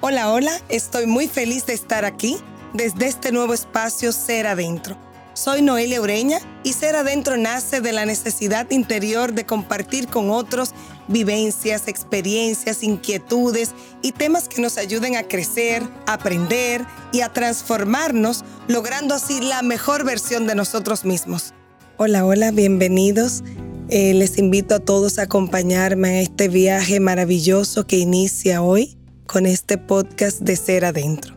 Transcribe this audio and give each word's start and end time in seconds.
Hola, 0.00 0.32
hola, 0.32 0.52
estoy 0.68 1.06
muy 1.06 1.26
feliz 1.26 1.66
de 1.66 1.72
estar 1.72 2.04
aquí 2.04 2.36
desde 2.72 3.08
este 3.08 3.32
nuevo 3.32 3.52
espacio 3.52 4.12
Ser 4.12 4.46
Adentro. 4.46 4.96
Soy 5.34 5.60
Noelia 5.60 6.00
Ureña 6.00 6.38
y 6.62 6.74
Ser 6.74 6.94
Adentro 6.94 7.36
nace 7.36 7.80
de 7.80 7.90
la 7.90 8.06
necesidad 8.06 8.70
interior 8.70 9.32
de 9.32 9.44
compartir 9.44 10.06
con 10.06 10.30
otros 10.30 10.70
vivencias, 11.08 11.88
experiencias, 11.88 12.84
inquietudes 12.84 13.72
y 14.00 14.12
temas 14.12 14.48
que 14.48 14.62
nos 14.62 14.78
ayuden 14.78 15.16
a 15.16 15.24
crecer, 15.24 15.82
aprender 16.06 16.86
y 17.12 17.22
a 17.22 17.32
transformarnos, 17.32 18.44
logrando 18.68 19.16
así 19.16 19.40
la 19.40 19.62
mejor 19.62 20.04
versión 20.04 20.46
de 20.46 20.54
nosotros 20.54 21.04
mismos. 21.04 21.54
Hola, 21.96 22.24
hola, 22.24 22.52
bienvenidos. 22.52 23.42
Eh, 23.88 24.14
les 24.14 24.38
invito 24.38 24.76
a 24.76 24.78
todos 24.78 25.18
a 25.18 25.22
acompañarme 25.22 26.10
en 26.10 26.22
este 26.22 26.46
viaje 26.46 27.00
maravilloso 27.00 27.84
que 27.84 27.96
inicia 27.96 28.62
hoy 28.62 28.97
con 29.28 29.44
este 29.44 29.76
podcast 29.76 30.40
de 30.40 30.56
Ser 30.56 30.86
Adentro. 30.86 31.36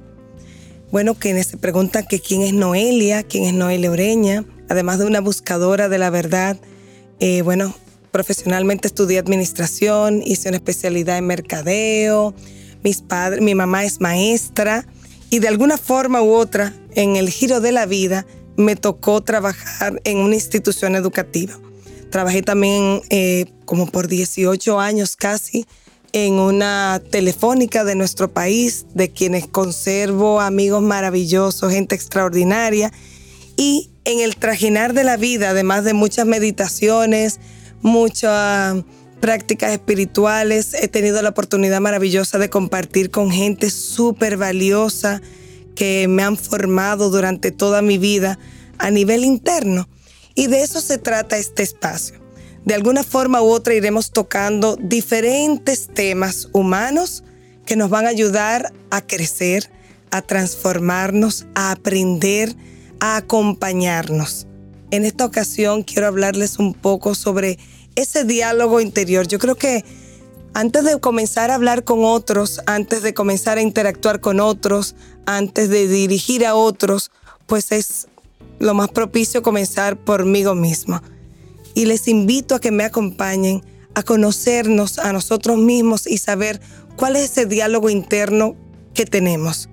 Bueno, 0.92 1.14
quienes 1.14 1.48
se 1.48 1.58
preguntan 1.58 2.06
que 2.08 2.22
quién 2.22 2.42
es 2.42 2.54
Noelia, 2.54 3.22
quién 3.24 3.44
es 3.44 3.54
Noelia 3.54 3.92
Oreña, 3.92 4.46
además 4.70 4.98
de 5.00 5.06
una 5.06 5.20
buscadora 5.20 5.90
de 5.90 5.98
la 5.98 6.10
verdad, 6.10 6.58
eh, 7.20 7.42
bueno, 7.42 7.76
profesionalmente 8.12 8.88
estudié 8.88 9.20
administración, 9.20 10.24
hice 10.24 10.48
una 10.48 10.58
especialidad 10.58 11.18
en 11.18 11.28
mercadeo, 11.28 12.34
mis 12.82 13.02
padres, 13.02 13.42
mi 13.42 13.56
mamá 13.56 13.84
es 13.84 14.00
maestra 14.00 14.88
y 15.30 15.40
de 15.40 15.50
alguna 15.50 15.78
forma 15.78 16.22
u 16.22 16.32
otra, 16.32 16.74
en 16.96 17.18
el 17.18 17.30
giro 17.30 17.60
de 17.60 17.74
la 17.74 17.86
vida, 17.86 18.26
me 18.56 18.78
tocó 18.78 19.22
trabajar 19.22 20.00
en 20.06 20.18
una 20.20 20.36
institución 20.36 20.96
educativa. 20.96 21.60
Trabajé 22.10 22.42
también 22.42 23.02
eh, 23.10 23.52
como 23.66 23.86
por 23.86 24.08
18 24.08 24.80
años 24.80 25.18
casi 25.18 25.66
en 26.14 26.34
una 26.34 27.02
telefónica 27.10 27.84
de 27.84 27.96
nuestro 27.96 28.32
país, 28.32 28.86
de 28.94 29.10
quienes 29.12 29.48
conservo 29.48 30.42
amigos 30.42 30.82
maravillosos, 30.82 31.72
gente 31.72 31.96
extraordinaria. 31.96 32.92
Y 33.58 33.90
en 34.06 34.20
el 34.20 34.36
trajinar 34.36 34.94
de 34.94 35.04
la 35.04 35.18
vida, 35.18 35.52
además 35.52 35.84
de 35.84 35.94
muchas 35.94 36.26
meditaciones, 36.26 37.40
muchas 37.82 38.84
prácticas 39.20 39.72
espirituales, 39.72 40.74
he 40.74 40.88
tenido 40.88 41.22
la 41.22 41.30
oportunidad 41.30 41.80
maravillosa 41.80 42.40
de 42.40 42.50
compartir 42.50 43.12
con 43.12 43.32
gente 43.32 43.70
súper 43.70 44.38
valiosa 44.38 45.22
que 45.76 46.08
me 46.08 46.24
han 46.24 46.38
formado 46.38 47.10
durante 47.10 47.52
toda 47.52 47.82
mi 47.82 47.98
vida 47.98 48.40
a 48.78 48.90
nivel 48.92 49.24
interno. 49.24 49.88
Y 50.34 50.48
de 50.48 50.64
eso 50.64 50.82
se 50.82 50.98
trata 50.98 51.38
este 51.38 51.64
espacio 51.64 52.21
de 52.66 52.76
alguna 52.76 53.04
forma 53.04 53.42
u 53.42 53.50
otra 53.50 53.74
iremos 53.74 54.12
tocando 54.12 54.76
diferentes 54.76 55.88
temas 55.88 56.50
humanos 56.54 57.24
que 57.66 57.76
nos 57.76 57.90
van 57.90 58.06
a 58.06 58.10
ayudar 58.10 58.72
a 58.90 59.02
crecer, 59.02 59.70
a 60.12 60.22
transformarnos, 60.22 61.46
a 61.56 61.72
aprender, 61.72 62.56
a 63.00 63.18
acompañarnos. 63.18 64.48
En 64.92 65.06
esta 65.06 65.26
ocasión 65.26 65.84
quiero 65.84 66.08
hablarles 66.08 66.60
un 66.60 66.74
poco 66.74 67.16
sobre 67.16 67.58
ese 67.96 68.26
diálogo 68.26 68.80
interior. 68.80 69.28
Yo 69.28 69.40
creo 69.40 69.56
que 69.56 69.84
antes 70.54 70.84
de 70.84 71.00
comenzar 71.00 71.50
a 71.50 71.56
hablar 71.56 71.84
con 71.84 72.04
otros, 72.04 72.62
antes 72.66 73.02
de 73.02 73.14
comenzar 73.14 73.58
a 73.58 73.62
interactuar 73.62 74.20
con 74.20 74.40
otros, 74.40 74.96
antes 75.26 75.70
de 75.70 75.88
dirigir 75.88 76.46
a 76.46 76.56
otros, 76.56 77.10
pues 77.48 77.72
es 77.72 78.08
lo 78.60 78.74
más 78.74 78.90
propicio 78.90 79.42
comenzar 79.42 79.98
por 79.98 80.26
mí 80.26 80.44
mismo 80.44 81.02
y 81.74 81.86
les 81.86 82.08
invito 82.08 82.56
a 82.56 82.60
que 82.60 82.72
me 82.72 82.84
acompañen 82.84 83.64
a 83.94 84.04
conocernos 84.04 85.00
a 85.00 85.12
nosotros 85.14 85.58
mismos 85.58 86.08
y 86.08 86.18
saber 86.18 86.62
cuál 86.96 87.16
es 87.16 87.32
ese 87.32 87.46
diálogo 87.46 87.90
interno 87.90 88.56
que 88.94 89.06
tenemos. 89.06 89.70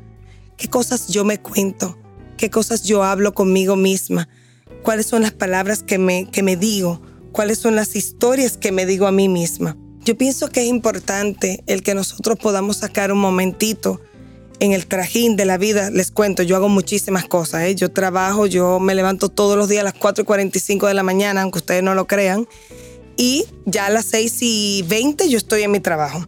¿Qué 0.56 0.68
cosas 0.68 1.08
yo 1.08 1.24
me 1.24 1.40
cuento? 1.40 1.98
¿Qué 2.36 2.50
cosas 2.50 2.82
yo 2.82 3.04
hablo 3.04 3.34
conmigo 3.34 3.76
misma? 3.76 4.28
¿Cuáles 4.82 5.06
son 5.06 5.22
las 5.22 5.32
palabras 5.32 5.82
que 5.82 5.98
me, 5.98 6.30
que 6.30 6.42
me 6.42 6.56
digo? 6.56 7.00
¿Cuáles 7.32 7.58
son 7.58 7.76
las 7.76 7.94
historias 7.94 8.56
que 8.56 8.72
me 8.72 8.86
digo 8.86 9.06
a 9.06 9.12
mí 9.12 9.28
misma? 9.28 9.76
Yo 10.04 10.16
pienso 10.16 10.48
que 10.48 10.62
es 10.62 10.66
importante 10.66 11.62
el 11.66 11.82
que 11.82 11.94
nosotros 11.94 12.38
podamos 12.38 12.78
sacar 12.78 13.12
un 13.12 13.18
momentito 13.18 14.00
en 14.60 14.72
el 14.72 14.86
trajín 14.86 15.36
de 15.36 15.44
la 15.44 15.58
vida, 15.58 15.90
les 15.90 16.10
cuento, 16.10 16.42
yo 16.42 16.56
hago 16.56 16.68
muchísimas 16.68 17.26
cosas. 17.26 17.62
¿eh? 17.62 17.74
Yo 17.74 17.90
trabajo, 17.90 18.46
yo 18.46 18.80
me 18.80 18.94
levanto 18.94 19.28
todos 19.28 19.56
los 19.56 19.68
días 19.68 19.82
a 19.82 19.84
las 19.84 19.94
4 19.94 20.22
y 20.22 20.24
45 20.24 20.86
de 20.86 20.94
la 20.94 21.02
mañana, 21.02 21.42
aunque 21.42 21.58
ustedes 21.58 21.82
no 21.82 21.94
lo 21.94 22.06
crean. 22.06 22.46
Y 23.16 23.46
ya 23.66 23.86
a 23.86 23.90
las 23.90 24.06
6 24.06 24.36
y 24.40 24.84
20 24.88 25.28
yo 25.28 25.38
estoy 25.38 25.62
en 25.62 25.70
mi 25.70 25.80
trabajo. 25.80 26.26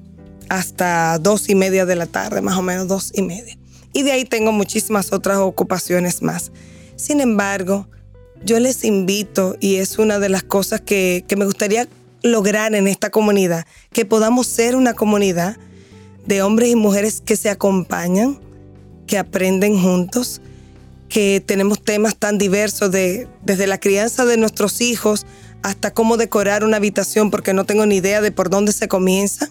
Hasta 0.48 1.18
2 1.18 1.50
y 1.50 1.54
media 1.54 1.86
de 1.86 1.96
la 1.96 2.06
tarde, 2.06 2.40
más 2.40 2.56
o 2.56 2.62
menos 2.62 2.88
2 2.88 3.12
y 3.14 3.22
media. 3.22 3.56
Y 3.92 4.02
de 4.02 4.12
ahí 4.12 4.24
tengo 4.24 4.52
muchísimas 4.52 5.12
otras 5.12 5.38
ocupaciones 5.38 6.22
más. 6.22 6.52
Sin 6.96 7.20
embargo, 7.20 7.88
yo 8.44 8.58
les 8.60 8.84
invito, 8.84 9.56
y 9.60 9.76
es 9.76 9.98
una 9.98 10.18
de 10.18 10.28
las 10.28 10.42
cosas 10.42 10.80
que, 10.80 11.24
que 11.26 11.36
me 11.36 11.44
gustaría 11.44 11.88
lograr 12.22 12.74
en 12.74 12.86
esta 12.86 13.10
comunidad, 13.10 13.66
que 13.92 14.04
podamos 14.04 14.46
ser 14.46 14.76
una 14.76 14.94
comunidad 14.94 15.56
de 16.26 16.42
hombres 16.42 16.70
y 16.70 16.76
mujeres 16.76 17.22
que 17.24 17.36
se 17.36 17.50
acompañan, 17.50 18.38
que 19.06 19.18
aprenden 19.18 19.80
juntos, 19.80 20.40
que 21.08 21.42
tenemos 21.44 21.82
temas 21.82 22.16
tan 22.16 22.38
diversos 22.38 22.90
de, 22.90 23.28
desde 23.42 23.66
la 23.66 23.78
crianza 23.78 24.24
de 24.24 24.36
nuestros 24.36 24.80
hijos 24.80 25.26
hasta 25.62 25.92
cómo 25.92 26.16
decorar 26.16 26.64
una 26.64 26.78
habitación 26.78 27.30
porque 27.30 27.52
no 27.52 27.64
tengo 27.64 27.84
ni 27.84 27.96
idea 27.96 28.20
de 28.20 28.32
por 28.32 28.48
dónde 28.48 28.72
se 28.72 28.88
comienza, 28.88 29.50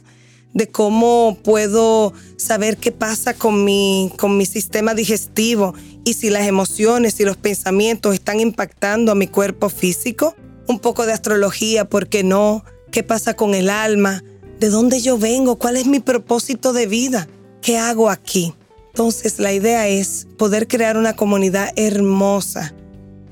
de 0.53 0.67
cómo 0.67 1.37
puedo 1.43 2.13
saber 2.37 2.77
qué 2.77 2.91
pasa 2.91 3.33
con 3.33 3.63
mi, 3.65 4.11
con 4.17 4.37
mi 4.37 4.45
sistema 4.45 4.93
digestivo 4.95 5.75
y 6.05 6.13
si 6.13 6.29
las 6.29 6.47
emociones 6.47 7.19
y 7.19 7.25
los 7.25 7.37
pensamientos 7.37 8.13
están 8.13 8.39
impactando 8.39 9.11
a 9.11 9.15
mi 9.15 9.27
cuerpo 9.27 9.69
físico, 9.69 10.35
un 10.67 10.79
poco 10.79 11.05
de 11.05 11.13
astrología, 11.13 11.85
¿por 11.85 12.07
qué 12.07 12.23
no? 12.23 12.63
¿Qué 12.91 13.03
pasa 13.03 13.35
con 13.35 13.53
el 13.53 13.69
alma? 13.69 14.23
De 14.59 14.69
dónde 14.69 15.01
yo 15.01 15.17
vengo, 15.17 15.57
cuál 15.57 15.77
es 15.77 15.87
mi 15.87 15.99
propósito 15.99 16.73
de 16.73 16.85
vida, 16.85 17.27
qué 17.61 17.77
hago 17.77 18.09
aquí. 18.09 18.53
Entonces 18.87 19.39
la 19.39 19.53
idea 19.53 19.87
es 19.87 20.27
poder 20.37 20.67
crear 20.67 20.97
una 20.97 21.15
comunidad 21.15 21.71
hermosa 21.77 22.73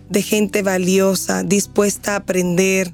de 0.10 0.22
gente 0.22 0.62
valiosa, 0.62 1.44
dispuesta 1.44 2.14
a 2.14 2.18
aprender, 2.18 2.94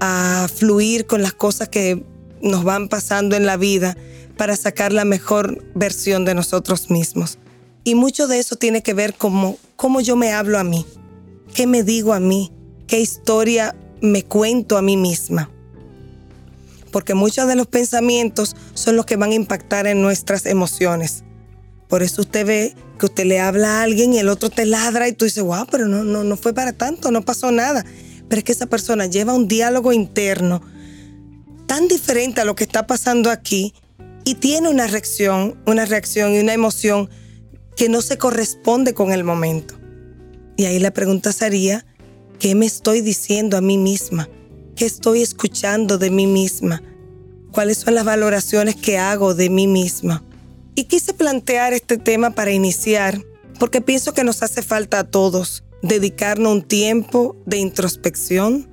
a 0.00 0.48
fluir 0.52 1.06
con 1.06 1.22
las 1.22 1.32
cosas 1.32 1.68
que 1.68 2.04
nos 2.40 2.64
van 2.64 2.88
pasando 2.88 3.36
en 3.36 3.46
la 3.46 3.56
vida 3.56 3.96
para 4.36 4.56
sacar 4.56 4.92
la 4.92 5.04
mejor 5.04 5.64
versión 5.74 6.24
de 6.24 6.34
nosotros 6.34 6.90
mismos. 6.90 7.38
Y 7.84 7.94
mucho 7.94 8.26
de 8.26 8.40
eso 8.40 8.56
tiene 8.56 8.82
que 8.82 8.94
ver 8.94 9.14
con 9.14 9.56
cómo 9.76 10.00
yo 10.00 10.16
me 10.16 10.32
hablo 10.32 10.58
a 10.58 10.64
mí, 10.64 10.84
qué 11.54 11.68
me 11.68 11.84
digo 11.84 12.12
a 12.12 12.18
mí, 12.18 12.50
qué 12.88 12.98
historia 12.98 13.76
me 14.00 14.24
cuento 14.24 14.76
a 14.76 14.82
mí 14.82 14.96
misma 14.96 15.51
porque 16.92 17.14
muchos 17.14 17.48
de 17.48 17.56
los 17.56 17.66
pensamientos 17.66 18.54
son 18.74 18.94
los 18.94 19.06
que 19.06 19.16
van 19.16 19.32
a 19.32 19.34
impactar 19.34 19.88
en 19.88 20.00
nuestras 20.00 20.46
emociones. 20.46 21.24
Por 21.88 22.02
eso 22.02 22.22
usted 22.22 22.46
ve 22.46 22.76
que 22.98 23.06
usted 23.06 23.24
le 23.24 23.40
habla 23.40 23.80
a 23.80 23.82
alguien 23.82 24.12
y 24.12 24.18
el 24.18 24.28
otro 24.28 24.48
te 24.48 24.64
ladra 24.64 25.08
y 25.08 25.12
tú 25.12 25.24
dices, 25.24 25.42
wow, 25.42 25.66
pero 25.70 25.88
no, 25.88 26.04
no, 26.04 26.22
no 26.22 26.36
fue 26.36 26.54
para 26.54 26.72
tanto, 26.72 27.10
no 27.10 27.22
pasó 27.22 27.50
nada. 27.50 27.84
Pero 28.28 28.38
es 28.38 28.44
que 28.44 28.52
esa 28.52 28.66
persona 28.66 29.06
lleva 29.06 29.34
un 29.34 29.48
diálogo 29.48 29.92
interno 29.92 30.62
tan 31.66 31.88
diferente 31.88 32.40
a 32.40 32.44
lo 32.44 32.54
que 32.54 32.64
está 32.64 32.86
pasando 32.86 33.30
aquí 33.30 33.74
y 34.24 34.36
tiene 34.36 34.68
una 34.68 34.86
reacción, 34.86 35.60
una 35.66 35.84
reacción 35.84 36.32
y 36.34 36.38
una 36.38 36.52
emoción 36.52 37.10
que 37.76 37.88
no 37.88 38.02
se 38.02 38.18
corresponde 38.18 38.94
con 38.94 39.12
el 39.12 39.24
momento. 39.24 39.74
Y 40.56 40.66
ahí 40.66 40.78
la 40.78 40.92
pregunta 40.92 41.32
sería, 41.32 41.84
¿qué 42.38 42.54
me 42.54 42.66
estoy 42.66 43.00
diciendo 43.00 43.56
a 43.56 43.60
mí 43.60 43.78
misma? 43.78 44.28
¿Qué 44.76 44.86
estoy 44.86 45.22
escuchando 45.22 45.98
de 45.98 46.10
mí 46.10 46.26
misma? 46.26 46.82
¿Cuáles 47.52 47.78
son 47.78 47.94
las 47.94 48.04
valoraciones 48.04 48.76
que 48.76 48.98
hago 48.98 49.34
de 49.34 49.50
mí 49.50 49.66
misma? 49.66 50.24
Y 50.74 50.84
quise 50.84 51.12
plantear 51.12 51.74
este 51.74 51.98
tema 51.98 52.30
para 52.30 52.52
iniciar 52.52 53.22
porque 53.58 53.80
pienso 53.80 54.14
que 54.14 54.24
nos 54.24 54.42
hace 54.42 54.62
falta 54.62 55.00
a 55.00 55.04
todos 55.04 55.62
dedicarnos 55.82 56.52
un 56.52 56.62
tiempo 56.62 57.36
de 57.44 57.58
introspección, 57.58 58.68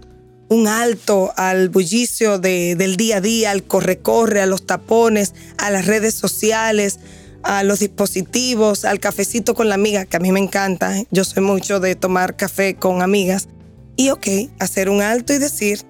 un 0.48 0.68
alto 0.68 1.34
al 1.36 1.70
bullicio 1.70 2.40
del 2.40 2.96
día 2.96 3.18
a 3.18 3.22
día, 3.22 3.52
al 3.52 3.64
corre-corre, 3.64 4.42
a 4.42 4.46
los 4.46 4.66
tapones, 4.66 5.34
a 5.58 5.70
las 5.70 5.86
redes 5.86 6.16
sociales, 6.16 7.00
a 7.44 7.64
los 7.64 7.80
dispositivos, 7.80 8.86
al 8.86 9.00
cafecito 9.00 9.54
con 9.54 9.70
la 9.70 9.76
amiga, 9.76 10.06
que 10.06 10.18
a 10.18 10.20
mí 10.20 10.32
me 10.32 10.40
encanta. 10.40 10.98
¿eh? 10.98 11.08
Yo 11.12 11.24
soy 11.24 11.44
mucho 11.44 11.80
de 11.80 11.96
tomar 11.96 12.36
café 12.36 12.76
con 12.76 13.02
amigas. 13.02 13.48
Y 13.96 14.12
ok, 14.12 14.28
hacer 14.60 14.90
un 14.90 15.02
alto 15.02 15.34
y 15.34 15.40
decir, 15.40 15.86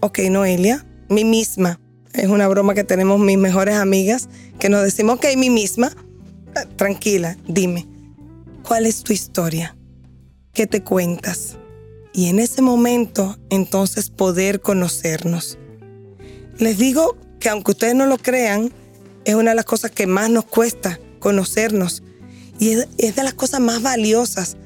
ok, 0.00 0.18
Noelia, 0.30 0.86
mi 1.08 1.24
misma. 1.24 1.80
Es 2.12 2.26
una 2.26 2.48
broma 2.48 2.74
que 2.74 2.84
tenemos 2.84 3.20
mis 3.20 3.38
mejores 3.38 3.76
amigas, 3.76 4.28
que 4.58 4.68
nos 4.68 4.82
decimos, 4.82 5.16
ok, 5.16 5.26
mi 5.36 5.50
misma, 5.50 5.92
eh, 6.56 6.66
tranquila, 6.76 7.36
dime, 7.46 7.86
¿cuál 8.66 8.86
es 8.86 9.02
tu 9.04 9.12
historia? 9.12 9.76
¿Qué 10.52 10.66
te 10.66 10.82
cuentas? 10.82 11.56
Y 12.12 12.26
en 12.26 12.40
ese 12.40 12.62
momento, 12.62 13.38
entonces, 13.50 14.10
poder 14.10 14.60
conocernos. 14.60 15.58
Les 16.58 16.76
digo 16.78 17.16
que 17.38 17.48
aunque 17.48 17.70
ustedes 17.70 17.94
no 17.94 18.06
lo 18.06 18.18
crean, 18.18 18.72
es 19.24 19.34
una 19.34 19.50
de 19.50 19.56
las 19.56 19.64
cosas 19.64 19.92
que 19.92 20.06
más 20.06 20.28
nos 20.30 20.44
cuesta 20.44 20.98
conocernos. 21.20 22.02
Y 22.58 22.70
es, 22.70 22.88
es 22.98 23.14
de 23.14 23.22
las 23.22 23.34
cosas 23.34 23.60
más 23.60 23.80
valiosas, 23.80 24.56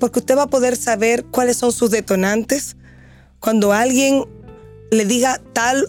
porque 0.00 0.20
usted 0.20 0.36
va 0.36 0.44
a 0.44 0.50
poder 0.50 0.76
saber 0.76 1.24
cuáles 1.26 1.58
son 1.58 1.72
sus 1.72 1.90
detonantes. 1.90 2.76
Cuando 3.38 3.74
alguien 3.74 4.24
le 4.90 5.04
diga 5.04 5.40
tal 5.52 5.88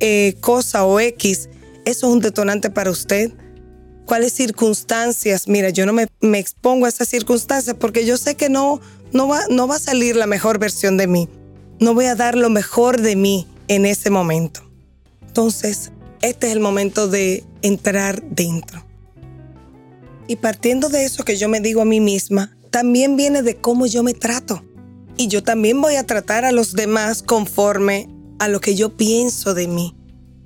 eh, 0.00 0.34
cosa 0.40 0.84
o 0.84 1.00
X, 1.00 1.48
eso 1.84 2.06
es 2.06 2.12
un 2.12 2.20
detonante 2.20 2.70
para 2.70 2.90
usted. 2.90 3.32
¿Cuáles 4.06 4.32
circunstancias? 4.32 5.48
Mira, 5.48 5.70
yo 5.70 5.86
no 5.86 5.92
me, 5.92 6.06
me, 6.20 6.38
expongo 6.38 6.86
a 6.86 6.88
esas 6.88 7.08
circunstancias 7.08 7.76
porque 7.78 8.04
yo 8.04 8.16
sé 8.16 8.34
que 8.34 8.48
no, 8.48 8.80
no, 9.12 9.28
va, 9.28 9.40
no 9.48 9.66
va 9.66 9.76
a 9.76 9.80
salir 9.80 10.16
la 10.16 10.26
mejor 10.26 10.58
versión 10.58 10.96
de 10.96 11.06
mí. 11.06 11.28
No 11.80 11.94
voy 11.94 12.06
a 12.06 12.14
dar 12.14 12.36
lo 12.36 12.50
mejor 12.50 13.00
de 13.00 13.16
mí 13.16 13.46
en 13.68 13.86
ese 13.86 14.10
momento. 14.10 14.60
Entonces, 15.26 15.92
este 16.20 16.48
es 16.48 16.52
el 16.52 16.60
momento 16.60 17.08
de 17.08 17.44
entrar 17.62 18.22
dentro. 18.22 18.84
Y 20.26 20.36
partiendo 20.36 20.88
de 20.88 21.04
eso 21.04 21.24
que 21.24 21.36
yo 21.36 21.48
me 21.48 21.60
digo 21.60 21.82
a 21.82 21.86
mí 21.86 22.00
misma, 22.00 22.56
también 22.70 23.16
viene 23.16 23.42
de 23.42 23.56
cómo 23.56 23.86
yo 23.86 24.02
me 24.02 24.14
trato. 24.14 24.64
Y 25.16 25.28
yo 25.28 25.42
también 25.42 25.80
voy 25.80 25.96
a 25.96 26.06
tratar 26.06 26.44
a 26.44 26.52
los 26.52 26.72
demás 26.72 27.22
conforme 27.22 28.08
a 28.42 28.48
lo 28.48 28.60
que 28.60 28.74
yo 28.74 28.96
pienso 28.96 29.54
de 29.54 29.68
mí. 29.68 29.94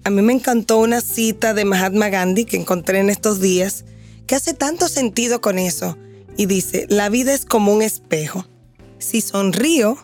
A 0.05 0.11
mí 0.11 0.21
me 0.21 0.35
encantó 0.35 0.77
una 0.81 1.01
cita 1.01 1.55
de 1.55 1.65
Mahatma 1.65 2.11
Gandhi 2.11 2.45
que 2.45 2.59
encontré 2.59 2.99
en 2.99 3.09
estos 3.09 3.41
días 3.41 3.87
que 4.27 4.35
hace 4.35 4.53
tanto 4.53 4.87
sentido 4.89 5.41
con 5.41 5.59
eso. 5.59 5.97
Y 6.37 6.45
dice, 6.45 6.85
la 6.91 7.09
vida 7.09 7.33
es 7.33 7.47
como 7.47 7.73
un 7.73 7.81
espejo. 7.81 8.45
Si 8.99 9.23
sonrío, 9.23 9.97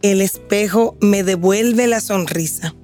el 0.00 0.20
espejo 0.20 0.96
me 1.00 1.24
devuelve 1.24 1.88
la 1.88 2.00
sonrisa. 2.00 2.76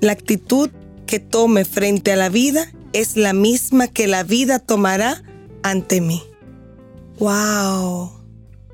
La 0.00 0.12
actitud 0.12 0.70
que 1.08 1.18
tome 1.18 1.64
frente 1.64 2.12
a 2.12 2.16
la 2.16 2.28
vida 2.28 2.70
es 2.92 3.16
la 3.16 3.32
misma 3.32 3.88
que 3.88 4.06
la 4.06 4.22
vida 4.22 4.60
tomará 4.60 5.24
ante 5.64 6.00
mí. 6.00 6.22
¡Wow! 7.18 8.12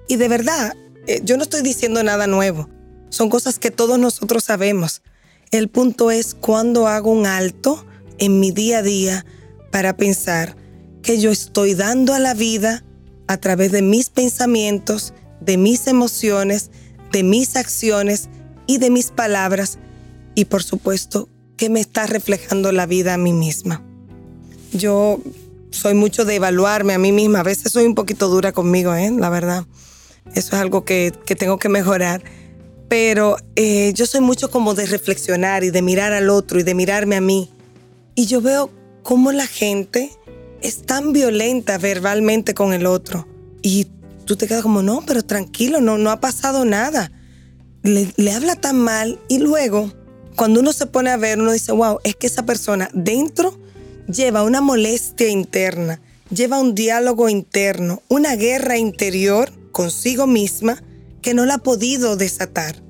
Y 0.06 0.16
de 0.16 0.28
verdad, 0.28 0.76
eh, 1.06 1.22
yo 1.24 1.38
no 1.38 1.44
estoy 1.44 1.62
diciendo 1.62 2.02
nada 2.02 2.26
nuevo. 2.26 2.68
Son 3.08 3.30
cosas 3.30 3.58
que 3.58 3.70
todos 3.70 3.98
nosotros 3.98 4.44
sabemos. 4.44 5.00
El 5.50 5.68
punto 5.68 6.12
es 6.12 6.36
cuando 6.36 6.86
hago 6.86 7.10
un 7.10 7.26
alto 7.26 7.84
en 8.18 8.38
mi 8.38 8.52
día 8.52 8.78
a 8.78 8.82
día 8.82 9.26
para 9.72 9.96
pensar 9.96 10.56
que 11.02 11.18
yo 11.18 11.32
estoy 11.32 11.74
dando 11.74 12.14
a 12.14 12.20
la 12.20 12.34
vida 12.34 12.84
a 13.26 13.36
través 13.38 13.72
de 13.72 13.82
mis 13.82 14.10
pensamientos, 14.10 15.12
de 15.40 15.56
mis 15.56 15.88
emociones, 15.88 16.70
de 17.10 17.24
mis 17.24 17.56
acciones 17.56 18.28
y 18.68 18.78
de 18.78 18.90
mis 18.90 19.10
palabras 19.10 19.80
y 20.36 20.44
por 20.44 20.62
supuesto 20.62 21.28
que 21.56 21.68
me 21.68 21.80
está 21.80 22.06
reflejando 22.06 22.70
la 22.70 22.86
vida 22.86 23.14
a 23.14 23.18
mí 23.18 23.32
misma. 23.32 23.82
Yo 24.72 25.20
soy 25.72 25.94
mucho 25.94 26.24
de 26.24 26.36
evaluarme 26.36 26.94
a 26.94 26.98
mí 26.98 27.10
misma, 27.10 27.40
a 27.40 27.44
veces 27.44 27.72
soy 27.72 27.86
un 27.86 27.96
poquito 27.96 28.28
dura 28.28 28.52
conmigo, 28.52 28.94
¿eh? 28.94 29.10
la 29.10 29.30
verdad. 29.30 29.66
Eso 30.32 30.54
es 30.54 30.62
algo 30.62 30.84
que, 30.84 31.12
que 31.26 31.34
tengo 31.34 31.58
que 31.58 31.68
mejorar 31.68 32.22
pero 32.90 33.36
eh, 33.54 33.92
yo 33.94 34.04
soy 34.04 34.20
mucho 34.20 34.50
como 34.50 34.74
de 34.74 34.84
reflexionar 34.84 35.62
y 35.62 35.70
de 35.70 35.80
mirar 35.80 36.12
al 36.12 36.28
otro 36.28 36.58
y 36.58 36.64
de 36.64 36.74
mirarme 36.74 37.14
a 37.14 37.20
mí. 37.20 37.48
Y 38.16 38.26
yo 38.26 38.40
veo 38.40 38.68
cómo 39.04 39.30
la 39.30 39.46
gente 39.46 40.10
es 40.60 40.82
tan 40.82 41.12
violenta 41.12 41.78
verbalmente 41.78 42.52
con 42.52 42.72
el 42.72 42.86
otro. 42.86 43.28
Y 43.62 43.86
tú 44.24 44.34
te 44.34 44.48
quedas 44.48 44.64
como, 44.64 44.82
no, 44.82 45.04
pero 45.06 45.22
tranquilo, 45.22 45.80
no, 45.80 45.98
no 45.98 46.10
ha 46.10 46.18
pasado 46.18 46.64
nada. 46.64 47.12
Le, 47.84 48.12
le 48.16 48.32
habla 48.32 48.56
tan 48.56 48.80
mal 48.80 49.20
y 49.28 49.38
luego, 49.38 49.92
cuando 50.34 50.58
uno 50.58 50.72
se 50.72 50.86
pone 50.86 51.10
a 51.10 51.16
ver, 51.16 51.38
uno 51.38 51.52
dice, 51.52 51.70
wow, 51.70 52.00
es 52.02 52.16
que 52.16 52.26
esa 52.26 52.44
persona 52.44 52.90
dentro 52.92 53.56
lleva 54.12 54.42
una 54.42 54.60
molestia 54.60 55.28
interna, 55.28 56.00
lleva 56.28 56.58
un 56.58 56.74
diálogo 56.74 57.28
interno, 57.28 58.02
una 58.08 58.34
guerra 58.34 58.78
interior 58.78 59.52
consigo 59.70 60.26
misma 60.26 60.82
que 61.22 61.34
no 61.34 61.46
la 61.46 61.54
ha 61.54 61.58
podido 61.58 62.16
desatar 62.16 62.82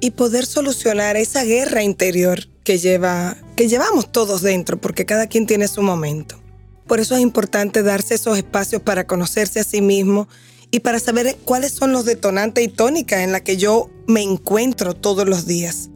y 0.00 0.12
poder 0.12 0.46
solucionar 0.46 1.16
esa 1.16 1.44
guerra 1.44 1.82
interior 1.82 2.48
que 2.64 2.78
lleva 2.78 3.36
que 3.56 3.68
llevamos 3.68 4.12
todos 4.12 4.42
dentro 4.42 4.78
porque 4.78 5.06
cada 5.06 5.26
quien 5.26 5.46
tiene 5.46 5.68
su 5.68 5.82
momento. 5.82 6.38
Por 6.86 7.00
eso 7.00 7.16
es 7.16 7.22
importante 7.22 7.82
darse 7.82 8.14
esos 8.14 8.36
espacios 8.38 8.82
para 8.82 9.06
conocerse 9.06 9.60
a 9.60 9.64
sí 9.64 9.80
mismo 9.80 10.28
y 10.70 10.80
para 10.80 11.00
saber 11.00 11.36
cuáles 11.44 11.72
son 11.72 11.92
los 11.92 12.04
detonantes 12.04 12.64
y 12.64 12.68
tónicas 12.68 13.20
en 13.20 13.32
las 13.32 13.42
que 13.42 13.56
yo 13.56 13.90
me 14.06 14.22
encuentro 14.22 14.94
todos 14.94 15.26
los 15.28 15.46
días. 15.46 15.90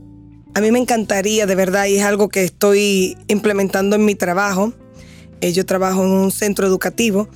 A 0.55 0.61
mí 0.61 0.73
me 0.73 0.81
encantaría, 0.81 1.47
de 1.47 1.55
verdad, 1.55 1.87
y 1.87 1.97
es 1.97 2.03
algo 2.03 2.29
que 2.29 2.43
estoy 2.43 3.17
implementando 3.29 3.95
en 3.95 4.05
mi 4.05 4.17
trabajo. 4.17 4.73
Eh, 5.41 5.53
yo 5.53 5.65
trabajo 5.65 6.05
en 6.05 6.11
un 6.11 6.33
centro 6.33 6.67
educativo 6.67 7.29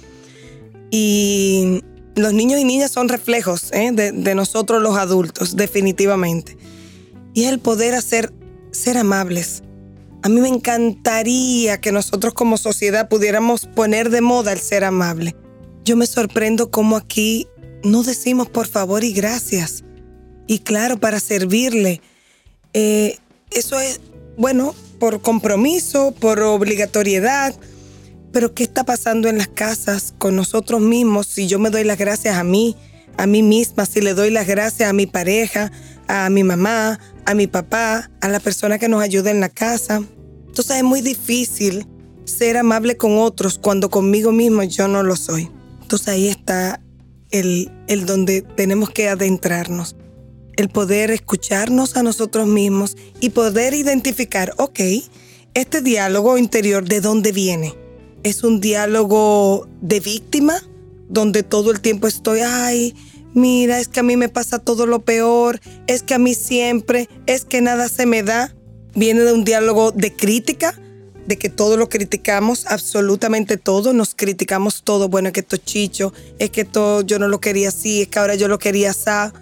y 0.90 1.82
los 2.16 2.32
niños 2.32 2.60
y 2.60 2.64
niñas 2.64 2.90
son 2.90 3.08
reflejos 3.08 3.72
¿eh? 3.72 3.90
de, 3.92 4.34
nosotros 4.34 4.80
los 4.80 4.96
adultos, 4.96 5.56
definitivamente. 5.56 6.56
Y 7.32 7.44
el 7.44 7.58
poder 7.58 7.94
hacer, 7.94 8.32
ser 8.70 8.96
amables. 8.96 9.62
A 10.22 10.28
mí 10.28 10.40
me 10.40 10.48
encantaría 10.48 11.80
que 11.80 11.92
nosotros 11.92 12.32
como 12.32 12.56
sociedad 12.56 13.08
pudiéramos 13.08 13.66
poner 13.66 14.10
de 14.10 14.20
moda 14.20 14.52
el 14.52 14.60
ser 14.60 14.84
amable. 14.84 15.34
Yo 15.84 15.96
me 15.96 16.06
sorprendo 16.06 16.70
cómo 16.70 16.96
aquí 16.96 17.48
no 17.82 18.02
decimos 18.02 18.48
por 18.48 18.66
favor 18.66 19.04
y 19.04 19.12
gracias. 19.12 19.84
Y 20.46 20.60
claro, 20.60 20.98
para 20.98 21.20
servirle. 21.20 22.00
Eh, 22.72 23.18
eso 23.50 23.78
es, 23.78 24.00
bueno, 24.38 24.74
por 24.98 25.20
compromiso, 25.20 26.12
por 26.12 26.40
obligatoriedad 26.40 27.54
pero 28.34 28.52
¿qué 28.52 28.64
está 28.64 28.82
pasando 28.82 29.28
en 29.28 29.38
las 29.38 29.46
casas 29.46 30.12
con 30.18 30.34
nosotros 30.34 30.80
mismos 30.80 31.28
si 31.28 31.46
yo 31.46 31.60
me 31.60 31.70
doy 31.70 31.84
las 31.84 31.96
gracias 31.96 32.36
a 32.36 32.42
mí, 32.42 32.76
a 33.16 33.28
mí 33.28 33.44
misma, 33.44 33.86
si 33.86 34.00
le 34.00 34.12
doy 34.12 34.30
las 34.30 34.48
gracias 34.48 34.90
a 34.90 34.92
mi 34.92 35.06
pareja, 35.06 35.70
a 36.08 36.28
mi 36.30 36.42
mamá, 36.42 36.98
a 37.26 37.34
mi 37.34 37.46
papá, 37.46 38.10
a 38.20 38.28
la 38.28 38.40
persona 38.40 38.80
que 38.80 38.88
nos 38.88 39.00
ayuda 39.00 39.30
en 39.30 39.38
la 39.38 39.50
casa? 39.50 40.02
Entonces 40.48 40.78
es 40.78 40.82
muy 40.82 41.00
difícil 41.00 41.86
ser 42.24 42.56
amable 42.56 42.96
con 42.96 43.18
otros 43.18 43.56
cuando 43.56 43.88
conmigo 43.88 44.32
mismo 44.32 44.64
yo 44.64 44.88
no 44.88 45.04
lo 45.04 45.14
soy. 45.14 45.48
Entonces 45.82 46.08
ahí 46.08 46.26
está 46.26 46.82
el, 47.30 47.70
el 47.86 48.04
donde 48.04 48.42
tenemos 48.42 48.90
que 48.90 49.08
adentrarnos. 49.08 49.94
El 50.56 50.70
poder 50.70 51.12
escucharnos 51.12 51.96
a 51.96 52.02
nosotros 52.02 52.48
mismos 52.48 52.96
y 53.20 53.30
poder 53.30 53.74
identificar, 53.74 54.54
ok, 54.56 54.80
este 55.54 55.82
diálogo 55.82 56.36
interior, 56.36 56.84
¿de 56.84 57.00
dónde 57.00 57.30
viene? 57.30 57.83
Es 58.24 58.42
un 58.42 58.60
diálogo 58.60 59.68
de 59.82 60.00
víctima, 60.00 60.60
donde 61.08 61.42
todo 61.42 61.70
el 61.70 61.80
tiempo 61.80 62.08
estoy, 62.08 62.40
ay, 62.40 62.94
mira, 63.34 63.78
es 63.78 63.86
que 63.86 64.00
a 64.00 64.02
mí 64.02 64.16
me 64.16 64.30
pasa 64.30 64.58
todo 64.58 64.86
lo 64.86 65.04
peor, 65.04 65.60
es 65.86 66.02
que 66.02 66.14
a 66.14 66.18
mí 66.18 66.34
siempre, 66.34 67.08
es 67.26 67.44
que 67.44 67.60
nada 67.60 67.88
se 67.88 68.06
me 68.06 68.22
da. 68.22 68.54
Viene 68.94 69.20
de 69.20 69.32
un 69.32 69.44
diálogo 69.44 69.92
de 69.92 70.14
crítica, 70.14 70.74
de 71.26 71.36
que 71.36 71.50
todo 71.50 71.76
lo 71.76 71.88
criticamos, 71.88 72.64
absolutamente 72.66 73.58
todo, 73.58 73.92
nos 73.92 74.14
criticamos 74.14 74.82
todo, 74.84 75.08
bueno, 75.08 75.28
es 75.28 75.34
que 75.34 75.40
esto 75.40 75.58
chicho, 75.58 76.12
es 76.38 76.50
que 76.50 76.62
esto 76.62 77.02
yo 77.02 77.18
no 77.18 77.28
lo 77.28 77.40
quería 77.40 77.68
así, 77.68 78.02
es 78.02 78.08
que 78.08 78.18
ahora 78.18 78.36
yo 78.36 78.48
lo 78.48 78.58
quería 78.58 78.90
así. 78.90 79.36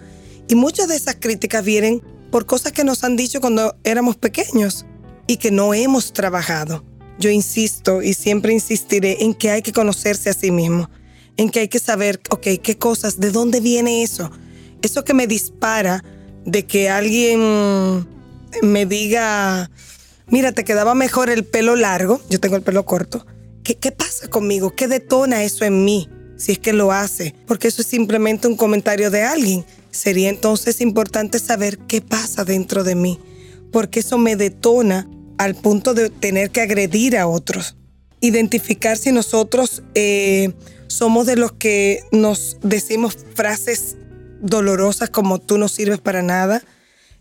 Y 0.49 0.55
muchas 0.55 0.89
de 0.89 0.97
esas 0.97 1.15
críticas 1.19 1.63
vienen 1.63 2.01
por 2.31 2.45
cosas 2.45 2.73
que 2.73 2.83
nos 2.83 3.05
han 3.05 3.15
dicho 3.15 3.39
cuando 3.39 3.77
éramos 3.85 4.17
pequeños 4.17 4.85
y 5.25 5.37
que 5.37 5.51
no 5.51 5.73
hemos 5.73 6.11
trabajado 6.11 6.83
yo 7.19 7.29
insisto 7.29 8.01
y 8.01 8.13
siempre 8.13 8.53
insistiré 8.53 9.23
en 9.23 9.33
que 9.33 9.51
hay 9.51 9.61
que 9.61 9.73
conocerse 9.73 10.29
a 10.29 10.33
sí 10.33 10.51
mismo, 10.51 10.89
en 11.37 11.49
que 11.49 11.61
hay 11.61 11.67
que 11.67 11.79
saber, 11.79 12.19
ok, 12.29 12.47
qué 12.61 12.77
cosas, 12.77 13.19
de 13.19 13.31
dónde 13.31 13.59
viene 13.59 14.03
eso. 14.03 14.31
Eso 14.81 15.03
que 15.03 15.13
me 15.13 15.27
dispara 15.27 16.03
de 16.45 16.65
que 16.65 16.89
alguien 16.89 18.05
me 18.61 18.85
diga, 18.85 19.69
mira, 20.27 20.51
te 20.51 20.63
quedaba 20.63 20.95
mejor 20.95 21.29
el 21.29 21.45
pelo 21.45 21.75
largo, 21.75 22.21
yo 22.29 22.39
tengo 22.39 22.55
el 22.55 22.61
pelo 22.61 22.85
corto. 22.85 23.25
¿Qué, 23.63 23.75
¿Qué 23.75 23.91
pasa 23.91 24.27
conmigo? 24.27 24.75
¿Qué 24.75 24.87
detona 24.87 25.43
eso 25.43 25.63
en 25.63 25.85
mí? 25.85 26.09
Si 26.35 26.53
es 26.53 26.59
que 26.59 26.73
lo 26.73 26.91
hace, 26.91 27.33
porque 27.47 27.69
eso 27.69 27.81
es 27.81 27.87
simplemente 27.87 28.47
un 28.47 28.57
comentario 28.57 29.09
de 29.09 29.23
alguien. 29.23 29.65
Sería 29.91 30.29
entonces 30.29 30.81
importante 30.81 31.39
saber 31.39 31.77
qué 31.77 32.01
pasa 32.01 32.43
dentro 32.43 32.83
de 32.83 32.95
mí, 32.95 33.19
porque 33.71 34.01
eso 34.01 34.17
me 34.17 34.35
detona 34.35 35.07
al 35.37 35.55
punto 35.55 35.93
de 35.93 36.09
tener 36.09 36.51
que 36.51 36.61
agredir 36.61 37.17
a 37.17 37.27
otros. 37.27 37.75
Identificar 38.21 38.97
si 38.97 39.11
nosotros 39.11 39.83
eh, 39.95 40.53
somos 40.87 41.25
de 41.25 41.35
los 41.35 41.51
que 41.51 42.03
nos 42.11 42.57
decimos 42.61 43.17
frases 43.35 43.97
dolorosas 44.41 45.09
como 45.09 45.39
tú 45.39 45.57
no 45.57 45.67
sirves 45.67 45.99
para 45.99 46.21
nada, 46.21 46.61